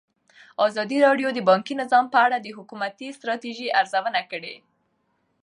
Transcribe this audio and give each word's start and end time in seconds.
ازادي 0.67 0.97
راډیو 1.07 1.27
د 1.33 1.39
بانکي 1.49 1.73
نظام 1.81 2.05
په 2.13 2.17
اړه 2.25 2.37
د 2.39 2.47
حکومتي 2.57 3.07
ستراتیژۍ 3.17 3.67
ارزونه 3.79 4.21
کړې. 4.31 4.55